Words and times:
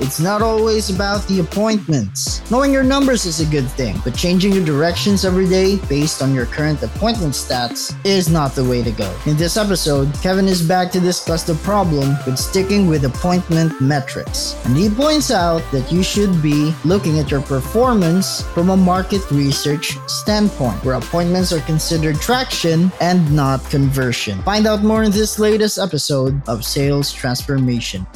It's 0.00 0.20
not 0.20 0.42
always 0.42 0.90
about 0.90 1.26
the 1.26 1.40
appointments. 1.40 2.48
Knowing 2.52 2.72
your 2.72 2.84
numbers 2.84 3.26
is 3.26 3.40
a 3.40 3.50
good 3.50 3.68
thing, 3.68 3.96
but 4.04 4.14
changing 4.14 4.52
your 4.52 4.64
directions 4.64 5.24
every 5.24 5.48
day 5.48 5.76
based 5.88 6.22
on 6.22 6.32
your 6.32 6.46
current 6.46 6.80
appointment 6.84 7.32
stats 7.32 7.92
is 8.06 8.28
not 8.28 8.52
the 8.52 8.62
way 8.62 8.80
to 8.84 8.92
go. 8.92 9.12
In 9.26 9.36
this 9.36 9.56
episode, 9.56 10.12
Kevin 10.22 10.46
is 10.46 10.62
back 10.62 10.92
to 10.92 11.00
discuss 11.00 11.42
the 11.42 11.56
problem 11.56 12.16
with 12.26 12.38
sticking 12.38 12.86
with 12.86 13.06
appointment 13.06 13.80
metrics. 13.80 14.54
And 14.66 14.76
he 14.76 14.88
points 14.88 15.32
out 15.32 15.62
that 15.72 15.90
you 15.90 16.04
should 16.04 16.40
be 16.40 16.72
looking 16.84 17.18
at 17.18 17.32
your 17.32 17.42
performance 17.42 18.42
from 18.54 18.70
a 18.70 18.76
market 18.76 19.28
research 19.32 19.98
standpoint, 20.06 20.84
where 20.84 20.94
appointments 20.94 21.52
are 21.52 21.60
considered 21.62 22.20
traction 22.20 22.92
and 23.00 23.34
not 23.34 23.68
conversion. 23.68 24.40
Find 24.42 24.68
out 24.68 24.84
more 24.84 25.02
in 25.02 25.10
this 25.10 25.40
latest 25.40 25.76
episode 25.76 26.40
of 26.48 26.64
Sales 26.64 27.12
Transformation. 27.12 28.06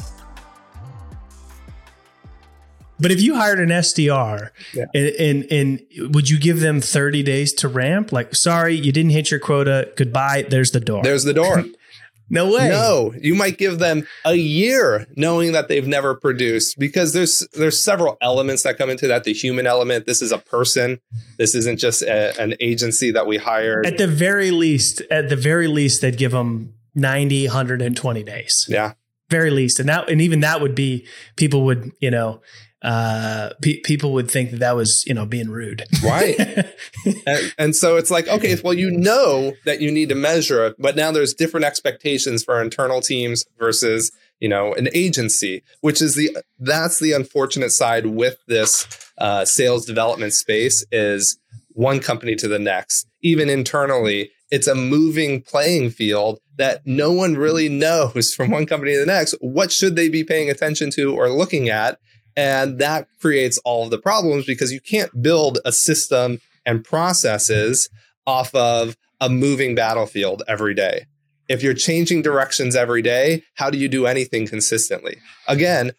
But 3.03 3.11
if 3.11 3.21
you 3.21 3.35
hired 3.35 3.59
an 3.59 3.69
SDR 3.69 4.49
yeah. 4.73 4.85
and, 4.95 5.07
and, 5.19 5.51
and 5.51 6.13
would 6.15 6.29
you 6.29 6.39
give 6.39 6.61
them 6.61 6.79
30 6.79 7.21
days 7.21 7.53
to 7.55 7.67
ramp? 7.67 8.11
Like, 8.13 8.33
sorry, 8.33 8.75
you 8.75 8.91
didn't 8.91 9.11
hit 9.11 9.29
your 9.29 9.41
quota. 9.41 9.91
Goodbye. 9.97 10.45
There's 10.49 10.71
the 10.71 10.79
door. 10.79 11.03
There's 11.03 11.25
the 11.25 11.33
door. 11.33 11.65
no 12.29 12.51
way. 12.51 12.69
No, 12.69 13.13
you 13.19 13.35
might 13.35 13.57
give 13.57 13.79
them 13.79 14.07
a 14.25 14.35
year 14.35 15.05
knowing 15.17 15.51
that 15.51 15.67
they've 15.67 15.85
never 15.85 16.15
produced 16.15 16.79
because 16.79 17.11
there's 17.11 17.45
there's 17.51 17.83
several 17.83 18.17
elements 18.21 18.63
that 18.63 18.77
come 18.77 18.89
into 18.89 19.07
that. 19.09 19.25
The 19.25 19.33
human 19.33 19.67
element. 19.67 20.05
This 20.05 20.21
is 20.21 20.31
a 20.31 20.37
person. 20.37 20.99
This 21.37 21.55
isn't 21.55 21.79
just 21.79 22.01
a, 22.01 22.41
an 22.41 22.55
agency 22.61 23.11
that 23.11 23.27
we 23.27 23.37
hired. 23.37 23.85
At 23.85 23.97
the 23.97 24.07
very 24.07 24.51
least, 24.51 25.01
at 25.11 25.27
the 25.27 25.35
very 25.35 25.67
least, 25.67 25.99
they'd 26.01 26.17
give 26.17 26.31
them 26.31 26.73
90, 26.95 27.47
120 27.47 28.23
days. 28.23 28.65
Yeah. 28.69 28.93
Very 29.33 29.49
least. 29.49 29.79
And 29.79 29.89
that, 29.89 30.11
and 30.11 30.21
even 30.21 30.41
that 30.41 30.61
would 30.61 30.75
be, 30.75 31.07
people 31.37 31.65
would, 31.65 31.91
you 31.99 32.11
know, 32.11 32.39
uh, 32.83 33.49
pe- 33.63 33.79
people 33.79 34.13
would 34.13 34.29
think 34.29 34.51
that 34.51 34.59
that 34.59 34.75
was, 34.75 35.03
you 35.07 35.13
know, 35.15 35.25
being 35.25 35.49
rude. 35.49 35.85
Right. 36.03 36.37
and, 37.25 37.53
and, 37.57 37.75
so 37.75 37.95
it's 37.95 38.11
like, 38.11 38.27
okay, 38.27 38.55
well, 38.63 38.75
you 38.75 38.91
know 38.91 39.53
that 39.65 39.81
you 39.81 39.89
need 39.89 40.09
to 40.09 40.15
measure 40.15 40.67
it, 40.67 40.75
but 40.77 40.95
now 40.95 41.09
there's 41.11 41.33
different 41.33 41.65
expectations 41.65 42.43
for 42.43 42.61
internal 42.61 43.01
teams 43.01 43.43
versus, 43.57 44.11
you 44.39 44.49
know, 44.49 44.71
an 44.75 44.87
agency, 44.93 45.63
which 45.81 45.99
is 45.99 46.13
the, 46.13 46.37
that's 46.59 46.99
the 46.99 47.13
unfortunate 47.13 47.71
side 47.71 48.05
with 48.05 48.37
this 48.47 48.85
uh, 49.17 49.45
sales 49.45 49.83
development 49.83 50.33
space 50.33 50.85
is 50.91 51.39
one 51.69 51.99
company 51.99 52.35
to 52.35 52.47
the 52.47 52.59
next. 52.59 53.07
Even 53.23 53.49
internally, 53.49 54.29
it's 54.53 54.67
a 54.67 54.75
moving 54.75 55.41
playing 55.41 55.89
field 55.89 56.39
that 56.57 56.85
no 56.85 57.11
one 57.11 57.35
really 57.35 57.69
knows 57.69 58.35
from 58.35 58.51
one 58.51 58.67
company 58.67 58.93
to 58.93 58.99
the 58.99 59.05
next. 59.07 59.33
What 59.41 59.71
should 59.71 59.95
they 59.95 60.09
be 60.09 60.23
paying 60.23 60.47
attention 60.47 60.91
to 60.91 61.11
or 61.11 61.31
looking 61.31 61.69
at? 61.69 61.97
And 62.37 62.77
that 62.77 63.07
creates 63.19 63.57
all 63.65 63.85
of 63.85 63.89
the 63.89 63.97
problems 63.97 64.45
because 64.45 64.71
you 64.71 64.79
can't 64.79 65.23
build 65.23 65.57
a 65.65 65.71
system 65.71 66.39
and 66.67 66.83
processes 66.83 67.89
off 68.27 68.53
of 68.53 68.95
a 69.19 69.27
moving 69.27 69.73
battlefield 69.73 70.43
every 70.47 70.75
day. 70.75 71.07
If 71.49 71.63
you're 71.63 71.73
changing 71.73 72.21
directions 72.21 72.75
every 72.75 73.01
day, 73.01 73.41
how 73.55 73.71
do 73.71 73.79
you 73.79 73.87
do 73.87 74.05
anything 74.05 74.45
consistently? 74.45 75.17
Again, 75.47 75.93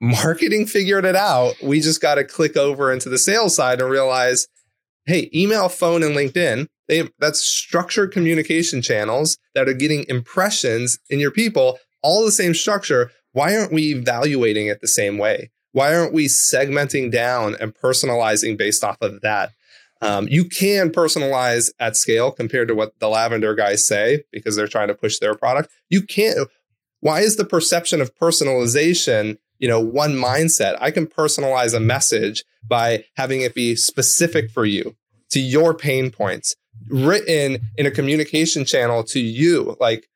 marketing 0.00 0.66
figured 0.66 1.04
it 1.04 1.16
out. 1.16 1.54
We 1.60 1.80
just 1.80 2.00
got 2.00 2.14
to 2.14 2.22
click 2.22 2.56
over 2.56 2.92
into 2.92 3.08
the 3.08 3.18
sales 3.18 3.56
side 3.56 3.80
and 3.80 3.90
realize, 3.90 4.46
hey, 5.04 5.28
email, 5.34 5.68
phone, 5.68 6.04
and 6.04 6.14
LinkedIn, 6.14 6.68
they, 6.92 7.08
that's 7.18 7.40
structured 7.40 8.12
communication 8.12 8.82
channels 8.82 9.38
that 9.54 9.66
are 9.66 9.72
getting 9.72 10.04
impressions 10.08 10.98
in 11.08 11.18
your 11.18 11.30
people, 11.30 11.78
all 12.02 12.22
the 12.22 12.30
same 12.30 12.52
structure, 12.52 13.10
why 13.32 13.56
aren't 13.56 13.72
we 13.72 13.94
evaluating 13.94 14.66
it 14.66 14.82
the 14.82 14.88
same 14.88 15.16
way? 15.16 15.50
Why 15.72 15.96
aren't 15.96 16.12
we 16.12 16.26
segmenting 16.26 17.10
down 17.10 17.56
and 17.58 17.74
personalizing 17.74 18.58
based 18.58 18.84
off 18.84 18.98
of 19.00 19.22
that? 19.22 19.52
Um, 20.02 20.28
you 20.28 20.44
can 20.44 20.90
personalize 20.90 21.70
at 21.80 21.96
scale 21.96 22.30
compared 22.30 22.68
to 22.68 22.74
what 22.74 22.98
the 22.98 23.08
lavender 23.08 23.54
guys 23.54 23.86
say 23.86 24.24
because 24.30 24.54
they're 24.54 24.66
trying 24.66 24.88
to 24.88 24.94
push 24.94 25.18
their 25.18 25.34
product. 25.34 25.70
You 25.88 26.02
can't. 26.02 26.46
Why 27.00 27.20
is 27.20 27.36
the 27.36 27.46
perception 27.46 28.02
of 28.02 28.14
personalization, 28.16 29.38
you 29.58 29.68
know, 29.68 29.80
one 29.80 30.12
mindset? 30.12 30.76
I 30.78 30.90
can 30.90 31.06
personalize 31.06 31.72
a 31.72 31.80
message 31.80 32.44
by 32.66 33.04
having 33.16 33.40
it 33.40 33.54
be 33.54 33.76
specific 33.76 34.50
for 34.50 34.66
you 34.66 34.94
to 35.30 35.40
your 35.40 35.72
pain 35.72 36.10
points, 36.10 36.54
written 36.88 37.58
in 37.76 37.86
a 37.86 37.90
communication 37.90 38.64
channel 38.64 39.04
to 39.04 39.20
you. 39.20 39.76
Like 39.80 40.08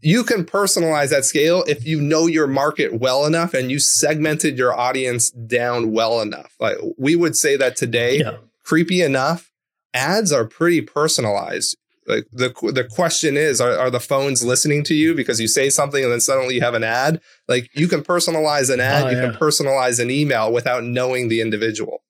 you 0.00 0.22
can 0.22 0.44
personalize 0.44 1.12
at 1.12 1.24
scale 1.24 1.64
if 1.66 1.84
you 1.86 2.00
know 2.00 2.26
your 2.26 2.46
market 2.46 3.00
well 3.00 3.26
enough 3.26 3.54
and 3.54 3.70
you 3.70 3.78
segmented 3.78 4.56
your 4.56 4.72
audience 4.72 5.30
down 5.30 5.92
well 5.92 6.20
enough. 6.20 6.54
Like 6.60 6.78
we 6.96 7.16
would 7.16 7.36
say 7.36 7.56
that 7.56 7.76
today, 7.76 8.18
yeah. 8.18 8.36
creepy 8.64 9.02
enough, 9.02 9.50
ads 9.94 10.32
are 10.32 10.46
pretty 10.46 10.80
personalized. 10.80 11.76
Like 12.06 12.26
the 12.32 12.48
the 12.72 12.84
question 12.84 13.36
is, 13.36 13.60
are, 13.60 13.78
are 13.78 13.90
the 13.90 14.00
phones 14.00 14.42
listening 14.42 14.82
to 14.84 14.94
you 14.94 15.14
because 15.14 15.40
you 15.40 15.46
say 15.46 15.68
something 15.68 16.02
and 16.02 16.10
then 16.10 16.20
suddenly 16.20 16.54
you 16.54 16.62
have 16.62 16.74
an 16.74 16.84
ad? 16.84 17.20
Like 17.48 17.68
you 17.74 17.86
can 17.86 18.02
personalize 18.02 18.72
an 18.72 18.80
ad, 18.80 19.04
oh, 19.04 19.10
you 19.10 19.16
yeah. 19.18 19.30
can 19.30 19.34
personalize 19.34 20.00
an 20.00 20.10
email 20.10 20.50
without 20.50 20.84
knowing 20.84 21.28
the 21.28 21.42
individual. 21.42 22.02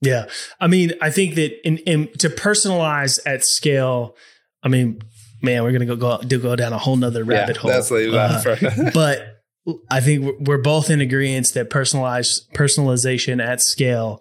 Yeah, 0.00 0.26
I 0.60 0.66
mean, 0.66 0.92
I 1.00 1.10
think 1.10 1.36
that 1.36 1.66
in, 1.66 1.78
in 1.78 2.08
to 2.18 2.28
personalize 2.28 3.18
at 3.24 3.44
scale, 3.44 4.14
I 4.62 4.68
mean, 4.68 5.00
man, 5.42 5.62
we're 5.62 5.72
gonna 5.72 5.86
go 5.86 5.96
go 5.96 6.18
do 6.18 6.38
go 6.38 6.54
down 6.56 6.72
a 6.72 6.78
whole 6.78 6.96
nother 6.96 7.24
rabbit 7.24 7.56
yeah, 7.56 7.62
hole. 7.62 7.70
That's 7.70 7.90
like 7.90 8.08
uh, 8.08 8.90
but 8.94 9.42
I 9.90 10.00
think 10.00 10.38
we're 10.40 10.58
both 10.58 10.90
in 10.90 11.00
agreement 11.00 11.52
that 11.54 11.70
personalized 11.70 12.52
personalization 12.52 13.44
at 13.44 13.62
scale 13.62 14.20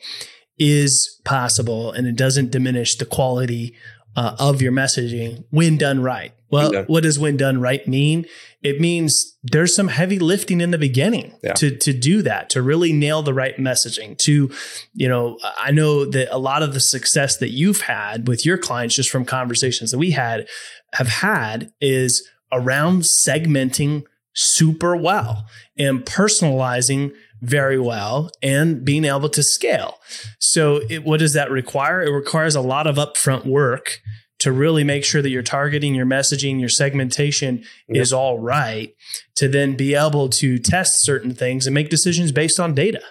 is 0.57 1.19
possible, 1.25 1.91
and 1.91 2.07
it 2.07 2.15
doesn't 2.15 2.51
diminish 2.51 2.95
the 2.95 3.05
quality 3.05 3.75
uh, 4.15 4.35
of 4.39 4.61
your 4.61 4.71
messaging 4.71 5.43
when 5.49 5.77
done 5.77 6.01
right. 6.01 6.33
Well, 6.49 6.73
yeah. 6.73 6.83
what 6.87 7.03
does 7.03 7.19
when 7.19 7.37
done 7.37 7.59
right 7.59 7.85
mean? 7.87 8.25
It 8.65 8.81
means 8.81 9.37
there's 9.43 9.75
some 9.75 9.89
heavy 9.89 10.17
lifting 10.17 10.59
in 10.59 10.71
the 10.71 10.79
beginning 10.79 11.35
yeah. 11.43 11.53
to 11.53 11.75
to 11.77 11.93
do 11.93 12.23
that, 12.23 12.49
to 12.49 12.63
really 12.63 12.91
nail 12.91 13.21
the 13.21 13.33
right 13.33 13.55
messaging. 13.57 14.17
To, 14.19 14.51
you 14.93 15.07
know, 15.07 15.37
I 15.59 15.69
know 15.69 16.03
that 16.05 16.33
a 16.33 16.39
lot 16.39 16.63
of 16.63 16.73
the 16.73 16.79
success 16.79 17.37
that 17.37 17.49
you've 17.49 17.81
had 17.81 18.27
with 18.27 18.43
your 18.43 18.57
clients, 18.57 18.95
just 18.95 19.11
from 19.11 19.23
conversations 19.23 19.91
that 19.91 19.99
we 19.99 20.11
had, 20.11 20.47
have 20.93 21.07
had 21.07 21.71
is 21.79 22.27
around 22.51 23.01
segmenting 23.01 24.03
super 24.33 24.95
well 24.95 25.45
and 25.77 26.03
personalizing 26.03 27.13
very 27.41 27.79
well 27.79 28.31
and 28.41 28.83
being 28.83 29.05
able 29.05 29.29
to 29.29 29.43
scale. 29.43 29.99
So, 30.39 30.81
it, 30.89 31.03
what 31.03 31.19
does 31.19 31.33
that 31.33 31.51
require? 31.51 32.01
It 32.01 32.09
requires 32.09 32.55
a 32.55 32.61
lot 32.61 32.87
of 32.87 32.95
upfront 32.95 33.45
work 33.45 33.99
to 34.45 34.51
really 34.51 34.83
make 34.83 35.03
sure 35.03 35.23
that 35.23 35.31
your 35.31 35.41
targeting, 35.41 35.95
your 35.95 36.05
messaging, 36.05 36.59
your 36.59 36.69
segmentation 36.69 37.63
yep. 37.87 37.99
is 38.03 38.13
all 38.13 38.37
right 38.37 38.95
to 39.33 39.47
then 39.47 39.75
be 39.75 39.95
able 39.95 40.29
to 40.29 40.59
test 40.59 41.01
certain 41.03 41.33
things 41.33 41.65
and 41.65 41.73
make 41.73 41.89
decisions 41.89 42.31
based 42.31 42.59
on 42.59 42.75
data. 42.75 43.01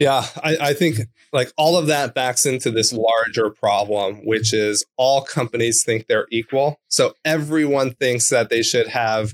Yeah, 0.00 0.26
I, 0.42 0.56
I, 0.60 0.74
think 0.74 0.98
like 1.32 1.52
all 1.56 1.76
of 1.76 1.86
that 1.86 2.12
backs 2.12 2.44
into 2.44 2.72
this 2.72 2.92
larger 2.92 3.50
problem, 3.50 4.26
which 4.26 4.52
is 4.52 4.84
all 4.96 5.22
companies 5.22 5.84
think 5.84 6.08
they're 6.08 6.26
equal. 6.32 6.80
So 6.88 7.14
everyone 7.24 7.92
thinks 7.92 8.30
that 8.30 8.50
they 8.50 8.62
should 8.62 8.88
have, 8.88 9.32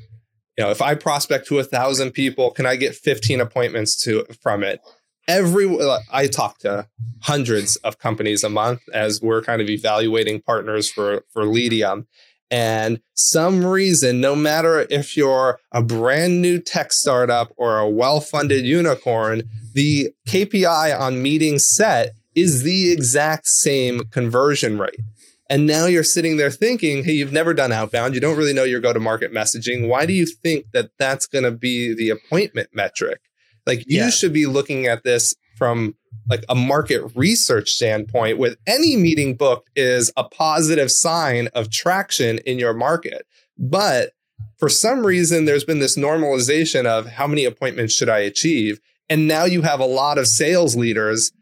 you 0.58 0.64
know, 0.64 0.70
if 0.70 0.82
I 0.82 0.94
prospect 0.94 1.46
to 1.46 1.58
a 1.58 1.64
thousand 1.64 2.10
people, 2.10 2.50
can 2.50 2.66
I 2.66 2.76
get 2.76 2.94
15 2.94 3.40
appointments 3.40 3.96
to 4.02 4.26
from 4.42 4.62
it? 4.62 4.80
Every 5.28 5.66
I 6.10 6.28
talk 6.28 6.58
to 6.58 6.88
hundreds 7.22 7.76
of 7.76 7.98
companies 7.98 8.44
a 8.44 8.48
month 8.50 8.82
as 8.92 9.20
we're 9.20 9.42
kind 9.42 9.60
of 9.60 9.68
evaluating 9.68 10.42
partners 10.42 10.90
for 10.90 11.24
for 11.32 11.42
Leadium. 11.42 12.06
And 12.50 13.00
some 13.14 13.64
reason, 13.64 14.20
no 14.20 14.36
matter 14.36 14.86
if 14.88 15.16
you're 15.16 15.58
a 15.72 15.82
brand 15.82 16.40
new 16.40 16.60
tech 16.60 16.92
startup 16.92 17.52
or 17.56 17.78
a 17.78 17.88
well 17.88 18.20
funded 18.20 18.64
unicorn, 18.64 19.42
the 19.74 20.10
KPI 20.28 20.98
on 20.98 21.22
meeting 21.22 21.58
set 21.58 22.14
is 22.36 22.62
the 22.62 22.92
exact 22.92 23.46
same 23.46 24.04
conversion 24.10 24.78
rate. 24.78 25.00
And 25.48 25.66
now 25.66 25.86
you're 25.86 26.04
sitting 26.04 26.36
there 26.36 26.50
thinking, 26.50 27.04
hey, 27.04 27.12
you've 27.12 27.32
never 27.32 27.54
done 27.54 27.72
outbound. 27.72 28.14
You 28.14 28.20
don't 28.20 28.36
really 28.36 28.52
know 28.52 28.64
your 28.64 28.80
go 28.80 28.92
to 28.92 29.00
market 29.00 29.32
messaging. 29.32 29.88
Why 29.88 30.04
do 30.04 30.12
you 30.12 30.26
think 30.26 30.66
that 30.72 30.90
that's 30.98 31.26
going 31.26 31.44
to 31.44 31.52
be 31.52 31.94
the 31.94 32.10
appointment 32.10 32.70
metric? 32.72 33.20
Like 33.66 33.80
you 33.86 34.00
yeah. 34.00 34.10
should 34.10 34.32
be 34.32 34.46
looking 34.46 34.86
at 34.86 35.04
this 35.04 35.34
from 35.56 35.96
like 36.28 36.44
a 36.48 36.54
market 36.54 37.02
research 37.14 37.70
standpoint 37.70 38.38
with 38.38 38.56
any 38.66 38.96
meeting 38.96 39.36
booked 39.36 39.70
is 39.76 40.12
a 40.16 40.24
positive 40.24 40.90
sign 40.90 41.48
of 41.54 41.70
traction 41.70 42.38
in 42.38 42.58
your 42.58 42.74
market. 42.74 43.26
But 43.58 44.10
for 44.58 44.68
some 44.68 45.04
reason, 45.04 45.44
there's 45.44 45.64
been 45.64 45.78
this 45.78 45.96
normalization 45.96 46.84
of 46.84 47.06
how 47.06 47.26
many 47.26 47.44
appointments 47.44 47.94
should 47.94 48.08
I 48.08 48.18
achieve? 48.18 48.80
And 49.08 49.28
now 49.28 49.44
you 49.44 49.62
have 49.62 49.80
a 49.80 49.86
lot 49.86 50.18
of 50.18 50.26
sales 50.26 50.76
leaders 50.76 51.32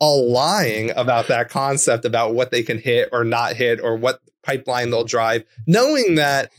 all 0.00 0.30
lying 0.30 0.90
about 0.96 1.26
that 1.28 1.48
concept 1.48 2.04
about 2.04 2.34
what 2.34 2.50
they 2.50 2.62
can 2.62 2.78
hit 2.78 3.08
or 3.12 3.24
not 3.24 3.56
hit 3.56 3.80
or 3.80 3.96
what 3.96 4.20
pipeline 4.44 4.90
they'll 4.90 5.04
drive, 5.04 5.44
knowing 5.66 6.14
that 6.14 6.52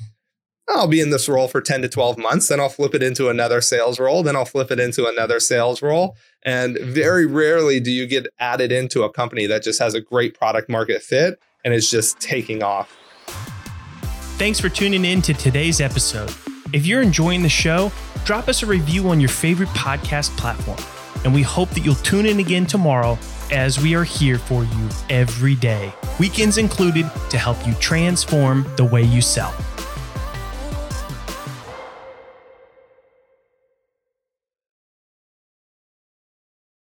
I'll 0.69 0.87
be 0.87 1.01
in 1.01 1.09
this 1.09 1.27
role 1.27 1.47
for 1.47 1.61
10 1.61 1.81
to 1.81 1.89
12 1.89 2.17
months, 2.17 2.47
then 2.47 2.59
I'll 2.59 2.69
flip 2.69 2.93
it 2.93 3.01
into 3.01 3.29
another 3.29 3.59
sales 3.59 3.99
role, 3.99 4.21
then 4.21 4.35
I'll 4.35 4.45
flip 4.45 4.71
it 4.71 4.79
into 4.79 5.07
another 5.07 5.39
sales 5.39 5.81
role. 5.81 6.15
And 6.43 6.77
very 6.79 7.25
rarely 7.25 7.79
do 7.79 7.91
you 7.91 8.05
get 8.05 8.27
added 8.39 8.71
into 8.71 9.03
a 9.03 9.11
company 9.11 9.47
that 9.47 9.63
just 9.63 9.79
has 9.79 9.95
a 9.95 10.01
great 10.01 10.37
product 10.37 10.69
market 10.69 11.01
fit 11.01 11.39
and 11.65 11.73
is 11.73 11.89
just 11.89 12.19
taking 12.19 12.63
off. 12.63 12.95
Thanks 14.37 14.59
for 14.59 14.69
tuning 14.69 15.05
in 15.05 15.21
to 15.23 15.33
today's 15.33 15.81
episode. 15.81 16.33
If 16.71 16.85
you're 16.85 17.01
enjoying 17.01 17.41
the 17.41 17.49
show, 17.49 17.91
drop 18.23 18.47
us 18.47 18.63
a 18.63 18.65
review 18.65 19.09
on 19.09 19.19
your 19.19 19.29
favorite 19.29 19.69
podcast 19.69 20.37
platform. 20.37 20.79
And 21.25 21.33
we 21.33 21.41
hope 21.41 21.69
that 21.71 21.81
you'll 21.81 21.95
tune 21.95 22.25
in 22.25 22.39
again 22.39 22.65
tomorrow 22.65 23.17
as 23.51 23.79
we 23.79 23.95
are 23.95 24.03
here 24.03 24.37
for 24.37 24.63
you 24.63 24.89
every 25.09 25.55
day, 25.55 25.91
weekends 26.19 26.57
included, 26.57 27.09
to 27.31 27.37
help 27.37 27.65
you 27.67 27.73
transform 27.75 28.65
the 28.77 28.85
way 28.85 29.01
you 29.01 29.21
sell. 29.21 29.53